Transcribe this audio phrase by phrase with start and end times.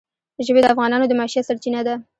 [0.45, 1.95] ژبې د افغانانو د معیشت سرچینه ده.